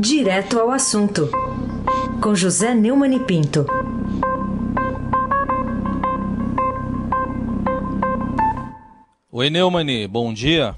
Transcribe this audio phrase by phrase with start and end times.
[0.00, 1.28] Direto ao assunto,
[2.24, 3.66] com José Neumann e Pinto.
[9.30, 10.74] Oi, Neumani, bom dia.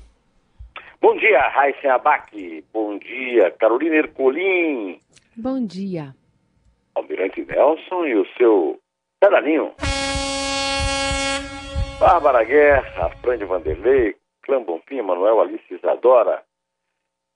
[1.00, 2.64] Bom dia, Raíssen Abac.
[2.72, 4.98] Bom dia, Carolina Ercolim.
[5.36, 6.12] Bom dia.
[6.96, 8.80] Almirante Nelson e o seu
[9.20, 9.70] pedalinho.
[12.00, 16.42] Bárbara Guerra, Frânio Vanderlei, Clã Bonfim, Manuel Alice Isadora,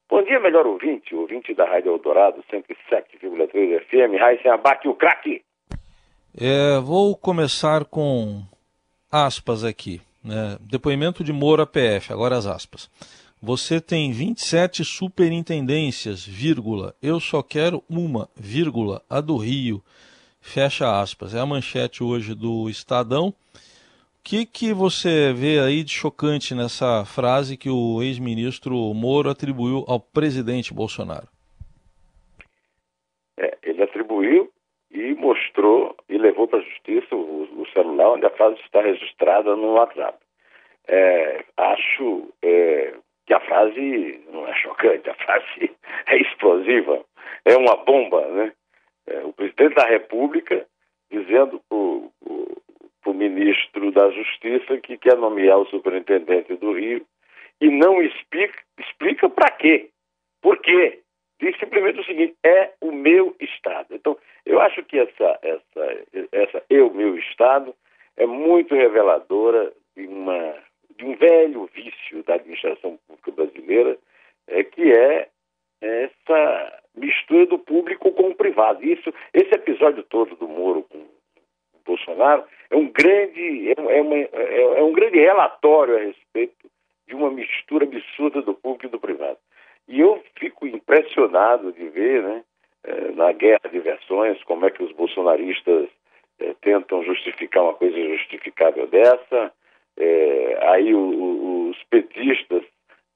[0.09, 5.43] Bom dia, melhor ouvinte, ouvinte da Rádio Eldorado 107,3 FM, Raíssen Abac, o craque.
[6.39, 8.43] É, vou começar com
[9.11, 10.01] aspas aqui.
[10.23, 10.59] Né?
[10.61, 12.89] Depoimento de Moura PF, agora as aspas.
[13.43, 16.95] Você tem 27 superintendências, vírgula.
[17.03, 19.83] Eu só quero uma, vírgula, a do Rio.
[20.41, 21.35] Fecha aspas.
[21.35, 23.35] É a manchete hoje do Estadão
[24.27, 30.01] que, que você vê aí de chocante nessa frase que o ex-ministro Moro atribuiu ao
[30.01, 31.29] presidente Bolsonaro?
[33.39, 34.51] É, ele atribuiu
[34.91, 39.55] e mostrou e levou para a justiça o, o, celular onde a frase está registrada
[39.55, 40.19] no WhatsApp.
[40.89, 42.95] É, acho é,
[43.27, 45.71] que a frase não é chocante, a frase
[46.09, 47.01] é explosiva,
[47.45, 48.53] é uma bomba, né?
[49.07, 50.67] É, o presidente da República
[51.13, 52.11] dizendo para o
[53.17, 57.05] ministro da Justiça que quer nomear o superintendente do Rio
[57.61, 59.91] e não explica, explica para quê.
[60.43, 61.01] Por quê?
[61.41, 63.95] Diz simplesmente o seguinte: é o meu Estado.
[63.95, 67.75] Então, eu acho que essa, essa, essa eu, meu Estado,
[68.17, 70.55] é muito reveladora de, uma,
[70.97, 73.99] de um velho vício da administração pública brasileira,
[74.47, 75.29] é, que é
[75.81, 78.83] essa mistura do público com o privado.
[78.85, 81.07] Isso, esse episódio todo do Moro com
[81.85, 86.71] Bolsonaro é um grande, é, uma, é, é um grande relatório a respeito
[87.07, 89.39] de uma mistura absurda do público e do privado.
[89.89, 92.45] E eu fico impressionado de ver, né,
[92.85, 95.89] é, na guerra de versões, como é que os bolsonaristas
[96.41, 99.53] é, tentam justificar uma coisa justificável dessa.
[99.97, 102.65] É, aí o, o, os petistas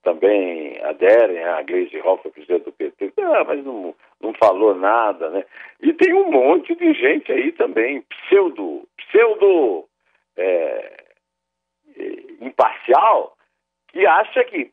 [0.02, 3.12] também aderem a Gleisi Hoffmann, presidente do PT.
[3.18, 5.44] Ah, mas não, não falou nada, né?
[5.82, 9.86] E tem um monte de gente aí também, pseudo, pseudo
[12.40, 13.36] imparcial,
[13.88, 14.70] que acha que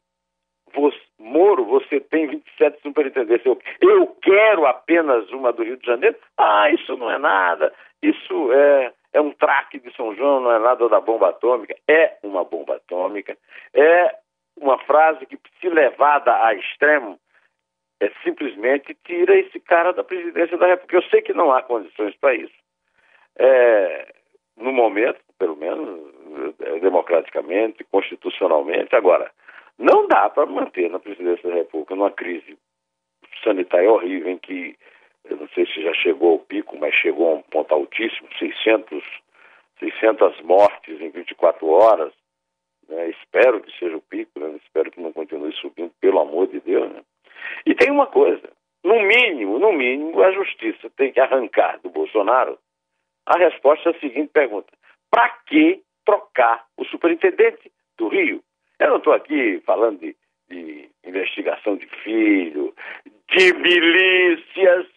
[0.73, 1.65] você, Moro,
[1.97, 6.15] você tem 27 superintendentes, eu, eu quero apenas uma do Rio de Janeiro.
[6.37, 10.59] Ah, isso não é nada, isso é, é um traque de São João, não é
[10.59, 11.75] nada da bomba atômica.
[11.87, 13.37] É uma bomba atômica,
[13.73, 14.15] é
[14.59, 17.19] uma frase que, se levada a extremo,
[17.99, 20.97] é simplesmente tira esse cara da presidência da República.
[20.97, 22.53] Eu sei que não há condições para isso.
[23.39, 24.13] É,
[24.55, 26.13] no momento, pelo menos,
[26.59, 28.95] é, democraticamente, constitucionalmente.
[28.95, 29.31] Agora,
[29.77, 32.57] não dá para manter na presidência da República numa crise
[33.43, 34.75] sanitária horrível em que,
[35.25, 39.03] eu não sei se já chegou ao pico, mas chegou a um ponto altíssimo, 600,
[39.79, 42.13] 600 mortes em 24 horas,
[42.87, 43.09] né?
[43.09, 44.57] Espero que seja o pico, né?
[44.63, 46.91] espero que não continue subindo, pelo amor de Deus.
[46.91, 47.01] Né?
[47.65, 48.49] E tem uma coisa:
[48.83, 52.57] no mínimo, no mínimo, a justiça tem que arrancar do Bolsonaro
[53.25, 54.71] a resposta à seguinte pergunta:
[55.11, 58.41] para que trocar o superintendente do Rio?
[58.79, 60.15] Eu não estou aqui falando de,
[60.49, 62.73] de investigação de filho,
[63.29, 64.87] de milícias,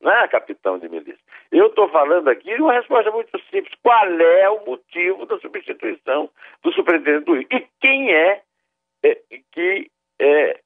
[0.00, 1.18] né, capitão de milícia?
[1.50, 3.72] Eu estou falando aqui de uma resposta muito simples.
[3.82, 6.30] Qual é o motivo da substituição
[6.62, 7.48] do superintendente do Rio?
[7.50, 8.42] E quem é,
[9.02, 9.20] é
[9.52, 9.90] que
[10.20, 10.60] é,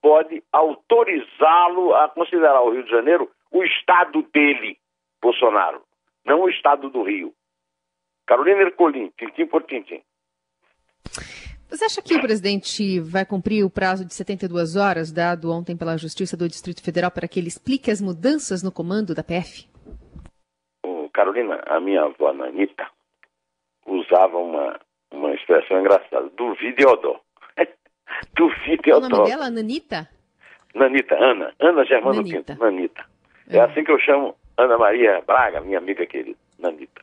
[0.00, 4.78] pode autorizá-lo a considerar o Rio de Janeiro o estado dele,
[5.22, 5.82] Bolsonaro,
[6.24, 7.32] não o estado do Rio?
[8.26, 10.02] Carolina Ercolim, tintim por tintim.
[11.68, 15.96] Você acha que o presidente vai cumprir o prazo de 72 horas dado ontem pela
[15.96, 19.66] Justiça do Distrito Federal para que ele explique as mudanças no comando da PF?
[21.14, 22.86] Carolina, a minha avó Nanita
[23.86, 24.78] usava uma,
[25.12, 27.20] uma expressão engraçada, duvide Odó.
[28.34, 29.06] duvide Odó.
[29.06, 30.08] O nome dela, Nanita?
[30.74, 32.54] Nanita, Ana, Ana Germano Nanita.
[32.54, 33.04] Pinto, Nanita.
[33.48, 33.58] É.
[33.58, 37.00] é assim que eu chamo Ana Maria Braga, minha amiga querida, Nanita.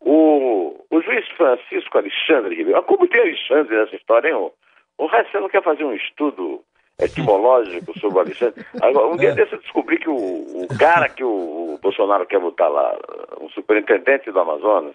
[0.00, 4.34] O, o juiz Francisco Alexandre Ribeiro, como tem Alexandre nessa história, hein?
[4.34, 4.52] O,
[4.98, 6.62] o você não quer fazer um estudo
[6.98, 8.64] etimológico sobre o Alexandre?
[8.80, 9.34] Agora, um dia é.
[9.34, 12.96] desse eu descobri que o, o cara que o, o, Bolsonaro quer votar lá,
[13.40, 14.94] o superintendente do Amazonas,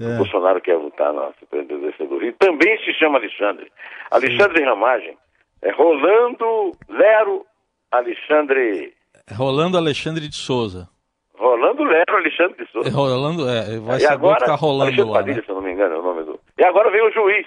[0.00, 0.14] é.
[0.14, 3.70] o Bolsonaro quer votar na superintendência do Rio, também se chama Alexandre.
[4.10, 4.64] Alexandre Sim.
[4.64, 5.18] Ramagem.
[5.62, 7.46] É Rolando Lero
[7.90, 8.92] Alexandre.
[9.34, 10.88] Rolando Alexandre de Souza.
[11.36, 12.90] Rolando Lero, Alexandre de Souza.
[12.90, 15.42] Rolando, é, vai e agora, ficar rolando Alexandre lá, Padilha, né?
[15.42, 16.40] se eu não me engano, é o nome do...
[16.58, 17.46] E agora vem o juiz,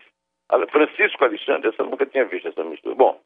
[0.72, 2.96] Francisco Alexandre, essa eu nunca tinha visto essa mistura.
[2.96, 3.20] Bom,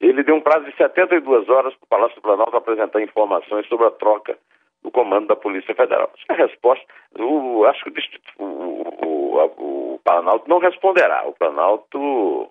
[0.00, 3.86] ele deu um prazo de 72 horas para o Palácio do Planalto apresentar informações sobre
[3.86, 4.38] a troca
[4.82, 6.10] do comando da Polícia Federal.
[6.14, 6.84] Acho que a resposta,
[7.18, 7.90] o, acho que
[8.38, 11.26] o, o, o, o Planalto não responderá.
[11.26, 12.50] O Planalto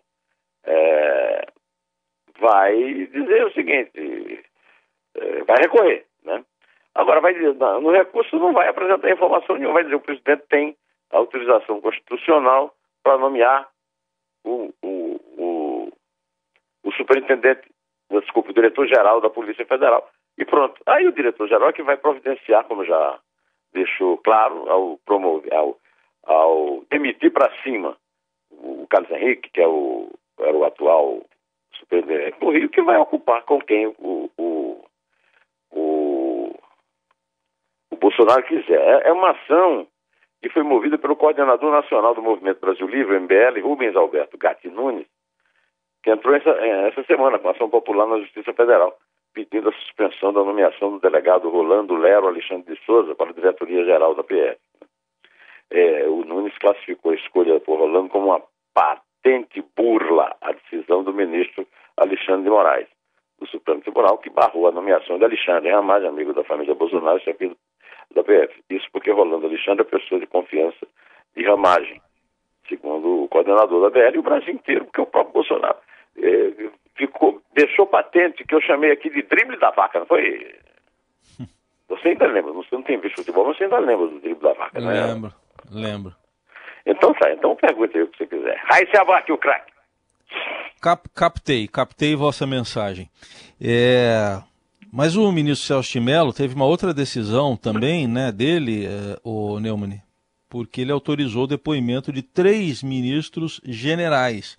[0.65, 1.47] é,
[2.39, 2.75] vai
[3.07, 4.43] dizer o seguinte,
[5.15, 6.43] é, vai recorrer, né?
[6.97, 10.47] Agora, vai dizer, no recurso não vai apresentar informação nenhuma, vai dizer que o presidente
[10.49, 10.75] tem
[11.11, 12.73] autorização constitucional
[13.03, 13.69] para nomear
[14.43, 15.93] o, o, o,
[16.83, 17.69] o superintendente,
[18.09, 20.09] desculpa, o diretor-geral da Polícia Federal.
[20.39, 20.81] E pronto.
[20.87, 23.19] Aí o diretor-geral é que vai providenciar, como já
[23.73, 25.77] deixou claro, ao promover, ao,
[26.23, 27.95] ao demitir para cima
[28.49, 30.09] o Carlos Henrique, que é o,
[30.39, 31.21] era o atual
[31.73, 34.31] superintendente do Rio, que vai ocupar com quem o,
[37.97, 38.79] Bolsonaro quiser.
[38.79, 39.87] É, é uma ação
[40.41, 45.07] que foi movida pelo coordenador nacional do Movimento Brasil Livre, MBL, Rubens Alberto Gatti Nunes,
[46.03, 48.95] que entrou essa, essa semana com ação popular na Justiça Federal,
[49.33, 54.15] pedindo a suspensão da nomeação do delegado Rolando Lero Alexandre de Souza para a diretoria-geral
[54.15, 54.57] da PF.
[55.69, 58.41] É, o Nunes classificou a escolha por Rolando como uma
[58.73, 61.67] patente burla à decisão do ministro
[61.97, 62.87] Alexandre de Moraes,
[63.39, 67.51] do Supremo Tribunal, que barrou a nomeação de Alexandre Ramage, amigo da família Bolsonaro, chefe
[68.13, 68.53] da PF.
[68.69, 70.87] Isso porque Rolando Alexandre é pessoa de confiança
[71.35, 72.01] de ramagem,
[72.67, 75.77] segundo o coordenador da BL e o Brasil inteiro, porque o próprio Bolsonaro
[76.17, 80.55] é, ficou, deixou patente que eu chamei aqui de drible da vaca, não foi?
[81.87, 84.51] Você ainda lembra, você não tem visto futebol, mas você ainda lembra do drible da
[84.51, 85.05] vaca, né?
[85.05, 85.33] Lembro,
[85.71, 86.15] lembro.
[86.85, 88.61] Então tá, então pergunte aí o que você quiser.
[88.69, 89.71] Aí se abate o craque.
[90.81, 93.09] Cap, captei, captei vossa mensagem.
[93.61, 94.37] É,
[94.91, 99.59] mas o ministro Celso de Mello teve uma outra decisão também, né, dele, é, o
[99.59, 100.01] Neumann,
[100.49, 104.57] porque ele autorizou o depoimento de três ministros generais.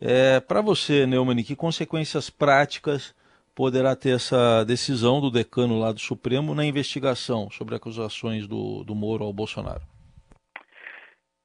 [0.00, 3.14] É, Para você, Neumann, que consequências práticas
[3.54, 8.94] poderá ter essa decisão do decano lá do Supremo na investigação sobre acusações do, do
[8.94, 9.82] Moro ao Bolsonaro?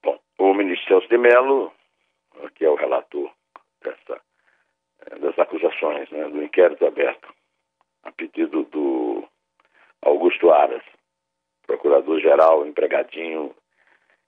[0.04, 1.72] Bom, o ministro Celso de Mello,
[2.56, 3.30] que é o relator
[3.82, 4.20] dessa,
[5.22, 7.39] das acusações, né, do inquérito aberto
[8.10, 9.24] a pedido do
[10.02, 10.84] Augusto Aras,
[11.66, 13.54] procurador-geral, empregadinho,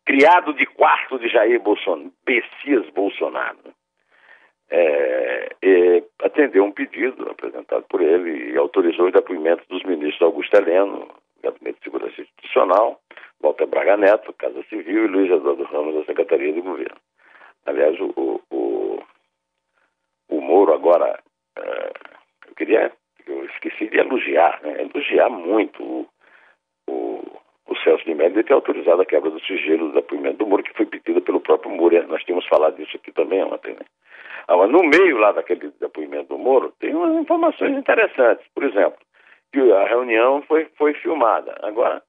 [0.05, 3.73] criado de quarto de Jair Bolsonaro, Bessias Bolsonaro.
[4.69, 10.55] É, é, atendeu um pedido apresentado por ele e autorizou o depoimento dos ministros Augusto
[10.55, 11.09] Heleno,
[11.43, 13.01] Gabinete de Segurança Institucional,
[13.41, 16.97] Walter Braga Neto, Casa Civil e Luiz Eduardo Ramos, da Secretaria de Governo.
[17.65, 19.03] Aliás, o, o,
[20.29, 21.19] o Moro agora,
[21.57, 21.91] é,
[22.47, 22.93] eu queria
[23.31, 24.81] eu esqueci de elogiar, né?
[24.81, 26.07] elogiar muito o,
[26.87, 30.47] o, o Celso de Mello de ter autorizado a quebra do sigilo do depoimento do
[30.47, 32.07] Moro, que foi pedido pelo próprio Moro.
[32.07, 33.73] Nós tínhamos falado disso aqui também ontem.
[33.73, 33.85] Né?
[34.47, 38.45] Agora, no meio lá daquele depoimento do Moro, tem umas informações interessantes.
[38.53, 38.97] Por exemplo,
[39.53, 41.57] que a reunião foi, foi filmada.
[41.61, 42.01] Agora,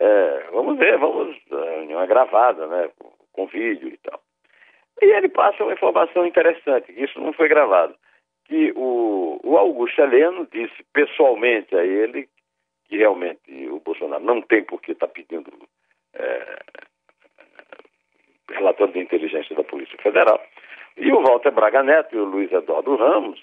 [0.00, 1.36] é, vamos ver, vamos.
[1.50, 2.90] A reunião é gravada, né?
[2.98, 4.20] Com, com vídeo e tal.
[5.00, 7.94] E ele passa uma informação interessante, que isso não foi gravado
[8.52, 12.28] que o, o Augusto Heleno disse pessoalmente a ele
[12.86, 13.40] que realmente
[13.70, 15.50] o Bolsonaro não tem por que estar tá pedindo
[16.12, 16.58] é,
[18.50, 20.38] relatório de inteligência da Polícia Federal.
[20.98, 23.42] E o Walter Braga Neto e o Luiz Eduardo Ramos,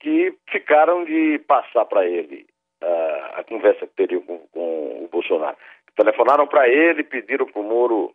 [0.00, 2.44] que ficaram de passar para ele
[2.82, 5.56] uh, a conversa que teria com, com o Bolsonaro.
[5.94, 8.12] Telefonaram para ele, pediram para o Moro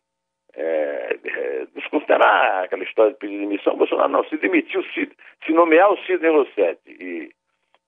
[0.56, 5.10] é, é, desconsiderar aquela história de pedir demissão, Bolsonaro não, se demitiu, se,
[5.46, 7.32] se nomear o Sidney Rossetti e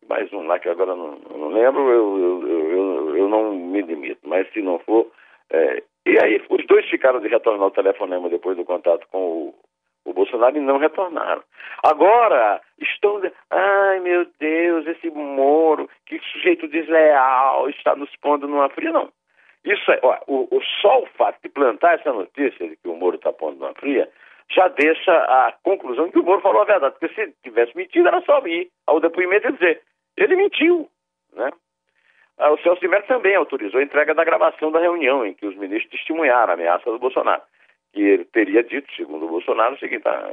[0.07, 4.21] mais um lá que agora não, não lembro, eu, eu, eu, eu, não me demito,
[4.23, 5.11] mas se não for.
[5.49, 9.55] É, e aí os dois ficaram de retornar o telefonema depois do contato com o,
[10.05, 11.43] o Bolsonaro e não retornaram.
[11.83, 13.21] Agora estão.
[13.51, 18.91] Ai meu Deus, esse Moro, que sujeito desleal, está nos pondo numa fria.
[18.91, 19.09] Não.
[19.67, 22.95] Isso é, ó, o, o, só o fato de plantar essa notícia de que o
[22.95, 24.09] Moro está pondo na fria
[24.49, 26.95] já deixa a conclusão que o Moro falou a verdade.
[26.97, 29.81] Porque se tivesse mentido, era só ir ao depoimento e dizer,
[30.15, 30.89] ele mentiu.
[31.33, 31.51] Né?
[32.37, 35.45] Ah, o Celso de Mello também autorizou a entrega da gravação da reunião em que
[35.45, 37.41] os ministros testemunharam a ameaça do Bolsonaro.
[37.91, 40.31] Que ele teria dito, segundo o Bolsonaro, o seguinte, ah,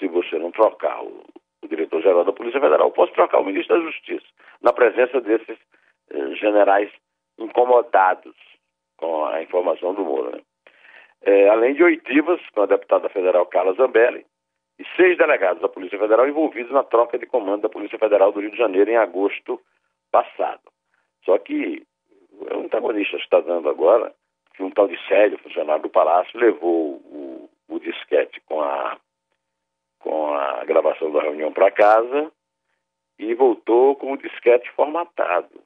[0.00, 1.24] se você não trocar o,
[1.62, 4.26] o diretor-geral da Polícia Federal, posso trocar o ministro da Justiça,
[4.60, 5.56] na presença desses
[6.10, 6.90] eh, generais
[7.38, 8.34] incomodados
[8.96, 10.32] com a informação do Moro.
[10.32, 10.42] Né?
[11.22, 14.24] É, além de oitivas com a deputada federal Carla Zambelli
[14.78, 18.40] e seis delegados da Polícia Federal envolvidos na troca de comando da Polícia Federal do
[18.40, 19.60] Rio de Janeiro em agosto
[20.10, 20.60] passado.
[21.24, 21.84] Só que
[22.32, 24.14] o antagonista está dando agora
[24.54, 28.96] que um tal de Célio, funcionário do Palácio, levou o, o disquete com a,
[30.00, 32.32] com a gravação da reunião para casa
[33.18, 35.60] e voltou com o disquete formatado.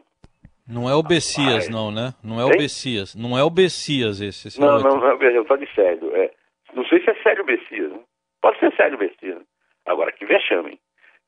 [0.67, 2.15] Não é o Bessias, não, né?
[2.23, 3.15] Não é o Bessias.
[3.15, 4.49] Não é o Bessias esse.
[4.49, 6.17] esse não, é não, não é o Bessias, eu falo de Célio.
[6.17, 6.31] É,
[6.75, 7.91] não sei se é Célio Bessias.
[7.91, 8.01] Né?
[8.41, 9.43] Pode ser Célio Bessias.
[9.87, 10.79] Agora, que vexame.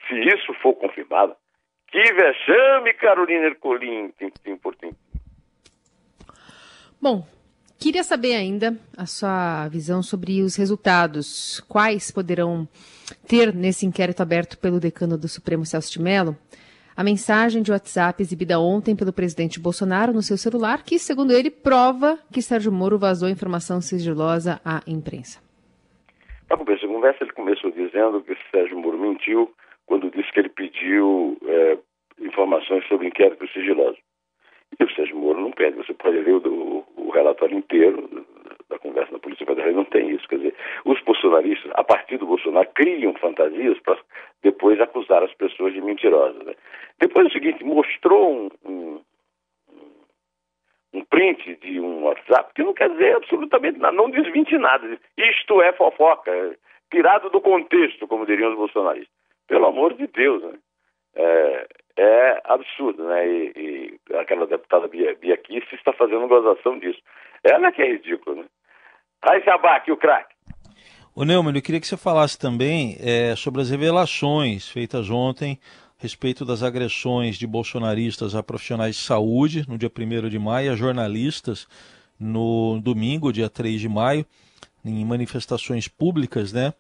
[0.09, 1.35] Se isso for confirmado,
[1.89, 4.91] que vexame, Carolina Ercolim, tim, por tim.
[7.01, 7.27] Bom,
[7.79, 11.61] queria saber ainda a sua visão sobre os resultados.
[11.69, 12.69] Quais poderão
[13.29, 16.37] ter nesse inquérito aberto pelo decano do Supremo Celso de Mello?
[16.97, 21.51] A mensagem de WhatsApp exibida ontem pelo presidente Bolsonaro no seu celular, que, segundo ele,
[21.51, 25.43] prova que Sérgio Moro vazou informação sigilosa à imprensa.
[26.47, 29.53] Para começo de conversa, ele começou dizendo que Sérgio Moro mentiu
[29.87, 31.79] quando disse que ele pediu é,
[32.21, 33.99] informações sobre inquérito sigiloso.
[34.79, 38.25] E o Sérgio Moro não pede, você pode ler o, o relatório inteiro
[38.75, 40.29] da conversa na Polícia Federal, não tem isso.
[40.29, 40.55] Quer dizer,
[40.85, 43.99] os bolsonaristas, a partir do Bolsonaro, criam fantasias para
[44.43, 46.45] depois acusar as pessoas de mentirosas.
[46.45, 46.55] Né?
[46.99, 49.01] Depois é o seguinte, mostrou um, um,
[50.93, 54.99] um, print de um WhatsApp que não quer dizer absolutamente nada, não desmente nada.
[55.17, 56.57] Isto é fofoca,
[56.91, 59.15] tirado do contexto, como diriam os bolsonaristas.
[59.47, 60.59] Pelo amor de Deus, né?
[61.17, 61.67] É,
[61.97, 63.29] é absurdo, né?
[63.29, 63.53] E,
[64.11, 65.39] e aquela deputada Bia, Bia
[65.73, 67.01] está fazendo gozação disso.
[67.45, 68.45] Ela é que é ridícula, né?
[69.23, 70.35] Aí se abaque o craque.
[71.17, 75.61] O Neumann, eu queria que você falasse também é, sobre as revelações feitas ontem
[75.99, 80.73] a respeito das agressões de bolsonaristas a profissionais de saúde no dia 1 de maio,
[80.73, 81.69] a jornalistas
[82.19, 84.27] no domingo, dia 3 de maio,
[84.85, 86.73] em manifestações públicas, né?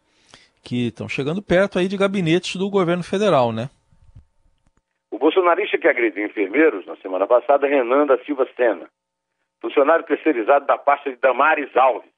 [0.64, 3.71] Que estão chegando perto aí de gabinetes do governo federal, né?
[5.12, 8.88] O bolsonarista que agrediu enfermeiros na semana passada, Renan da Silva Sena,
[9.62, 12.13] funcionário terceirizado da pasta de Damares Alves,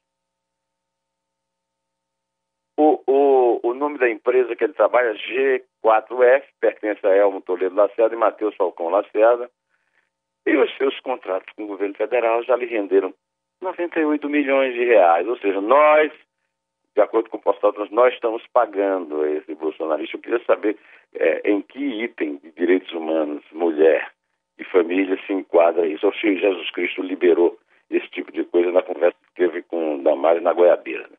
[2.76, 7.75] o, o, o nome da empresa que ele trabalha é G4F, pertence a Elmo Toledo
[7.75, 9.50] Lacerda e Matheus Falcão Lacerda.
[10.47, 13.12] E os seus contratos com o governo federal já lhe renderam
[13.62, 15.26] 98 milhões de reais.
[15.26, 16.12] Ou seja, nós,
[16.95, 20.16] de acordo com o postal, nós estamos pagando esse bolsonarista.
[20.16, 20.76] Eu queria saber
[21.14, 24.12] é, em que item de direitos humanos, mulher
[24.59, 26.06] e família se enquadra isso.
[26.06, 27.59] Ou se Jesus Cristo liberou
[27.90, 31.09] esse tipo de coisa na conversa que teve com Damares na Goiabeira.
[31.09, 31.16] Né?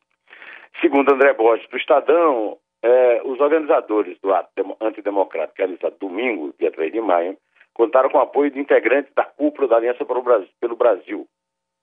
[0.80, 6.92] Segundo André Borges, do Estadão, é, os organizadores do ato antidemocrático realizado domingo, dia 3
[6.92, 7.36] de maio,
[7.74, 11.26] contaram com o apoio de integrantes da cúpula da Aliança pelo Brasil,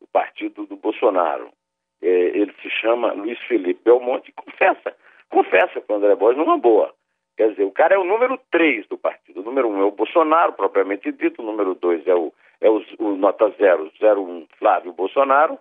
[0.02, 1.50] o partido do Bolsonaro.
[2.02, 4.96] É, ele se chama Luiz Felipe Belmonte e confessa,
[5.30, 6.94] confessa com André Borges numa boa.
[7.38, 9.42] Quer dizer, o cara é o número 3 do partido.
[9.42, 11.42] O número 1 um é o Bolsonaro, propriamente dito.
[11.42, 15.60] O número 2 é o, é o, o nota 0, 01 Flávio Bolsonaro.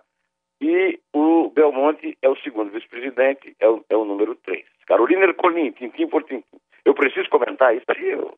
[0.61, 4.65] E o Belmonte é o segundo vice-presidente, é o, é o número 3.
[4.87, 6.57] Carolina Ercolim, tintim por tintim.
[6.85, 8.11] Eu preciso comentar isso aí.
[8.11, 8.33] Eu...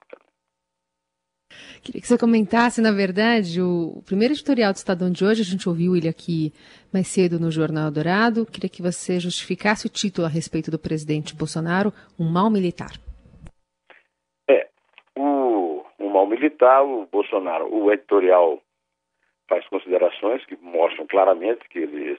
[1.83, 5.69] Queria que você comentasse, na verdade, o, primeiro editorial do Estadão de hoje, a gente
[5.69, 6.51] ouviu ele aqui
[6.91, 8.45] mais cedo no Jornal Dourado.
[8.45, 12.91] Queria que você justificasse o título a respeito do presidente Bolsonaro, um mal militar.
[14.49, 14.67] É,
[15.17, 18.61] o, o mal militar, o Bolsonaro, o editorial
[19.47, 22.17] faz considerações que mostram claramente que ele,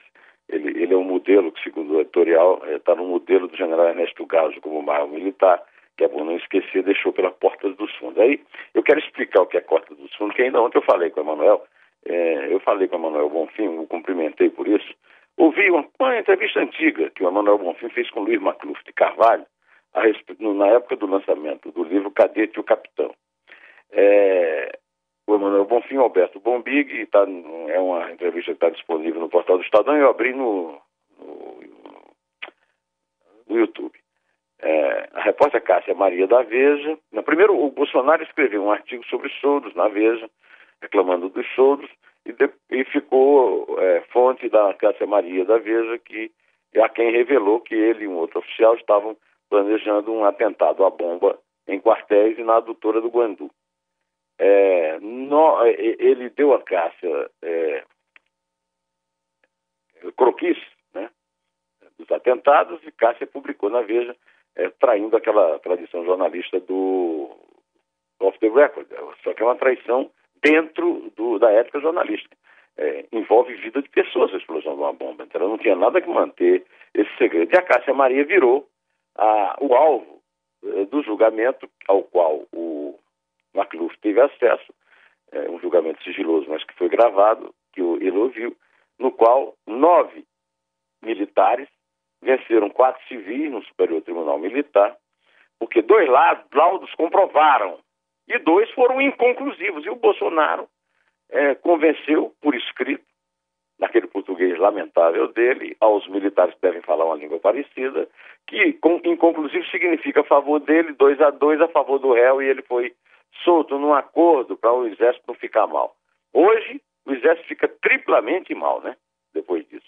[0.48, 3.88] ele, ele é um modelo que, segundo o editorial, está é, no modelo do general
[3.88, 5.62] Ernesto Gazo como maior militar,
[5.96, 8.18] que é bom não esquecer, deixou pela porta dos fundos.
[8.18, 8.40] Aí
[8.74, 11.10] eu quero explicar o que é a porta dos fundos, que ainda ontem eu falei
[11.10, 11.64] com o Emanuel,
[12.06, 14.94] é, eu falei com o Emanuel Bonfim, o cumprimentei por isso.
[15.36, 18.92] Ouvi uma, uma, entrevista antiga que o Emanuel Bonfim fez com o Luiz Macluf de
[18.92, 19.46] Carvalho,
[19.94, 23.12] respeito, na época do lançamento do livro Cadete e o Capitão.
[23.90, 24.78] É,
[25.28, 27.26] o Emanuel Bonfim, Alberto Bombig, tá,
[27.68, 30.80] é uma entrevista que está disponível no portal do Estadão e eu abri no,
[31.18, 31.60] no,
[33.46, 33.92] no YouTube.
[34.60, 36.98] É, a repórter Cássia Maria da Veja.
[37.12, 40.30] No primeiro, o Bolsonaro escreveu um artigo sobre soldos na Veja,
[40.80, 41.90] reclamando dos soldos,
[42.24, 46.32] e, de, e ficou é, fonte da Cássia Maria da Veja, que
[46.80, 49.14] a quem revelou que ele e um outro oficial estavam
[49.50, 53.50] planejando um atentado à bomba em quartéis e na adutora do Guandu.
[54.38, 57.84] É, no, é, ele deu a Cássia é,
[60.16, 60.56] croquis
[60.94, 61.10] né,
[61.98, 64.14] dos atentados e Cássia publicou na Veja,
[64.56, 67.36] é, traindo aquela tradição jornalista do
[68.20, 68.86] off the record.
[69.22, 70.10] Só que é uma traição
[70.42, 72.36] dentro do, da ética jornalística.
[72.76, 75.24] É, envolve vida de pessoas a explosão de uma bomba.
[75.24, 76.64] Então ela não tinha nada que manter
[76.94, 77.52] esse segredo.
[77.52, 78.68] E a Cássia Maria virou
[79.16, 80.20] a, o alvo
[80.64, 82.77] é, do julgamento ao qual o
[83.58, 84.72] McLuff teve acesso,
[85.32, 88.56] é, um julgamento sigiloso, mas que foi gravado, que ele ouviu,
[88.98, 90.24] no qual nove
[91.02, 91.68] militares
[92.20, 94.96] venceram quatro civis no Superior Tribunal Militar,
[95.58, 97.78] porque dois laudos comprovaram
[98.28, 99.84] e dois foram inconclusivos.
[99.84, 100.68] E o Bolsonaro
[101.30, 103.04] é, convenceu por escrito,
[103.78, 108.08] naquele português lamentável dele, aos militares que devem falar uma língua parecida,
[108.46, 112.48] que com, inconclusivo significa a favor dele, dois a dois a favor do réu, e
[112.48, 112.92] ele foi
[113.44, 115.96] solto num acordo para o exército não ficar mal.
[116.32, 118.96] Hoje, o exército fica triplamente mal, né?
[119.32, 119.86] Depois disso.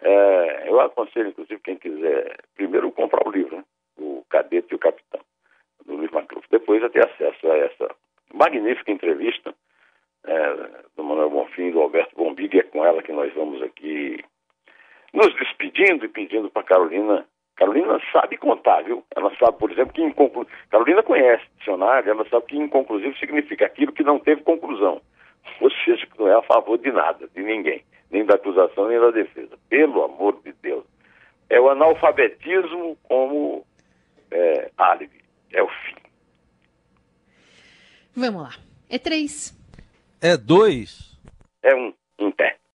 [0.00, 3.64] É, eu aconselho, inclusive, quem quiser, primeiro comprar o livro, né?
[3.98, 5.20] O Cadete e o Capitão,
[5.86, 6.46] do Luiz Macluf.
[6.50, 7.94] Depois a ter acesso a essa
[8.32, 9.54] magnífica entrevista
[10.24, 10.54] é,
[10.96, 14.24] do Manuel Bonfim e do Alberto Bombig, é com ela que nós vamos aqui
[15.12, 17.26] nos despedindo e pedindo para Carolina.
[17.56, 19.04] Carolina sabe contar, viu?
[19.14, 20.56] Ela sabe, por exemplo, que inconclusivo.
[20.70, 25.00] Carolina conhece dicionário, ela sabe que inconclusivo significa aquilo que não teve conclusão.
[25.60, 28.98] Ou seja, que não é a favor de nada, de ninguém, nem da acusação, nem
[28.98, 29.56] da defesa.
[29.68, 30.84] Pelo amor de Deus.
[31.48, 33.64] É o analfabetismo como
[34.30, 35.22] é, álibi.
[35.52, 35.96] É o fim.
[38.16, 38.50] Vamos lá.
[38.90, 39.52] É três.
[40.20, 41.16] É dois.
[41.62, 41.92] É um.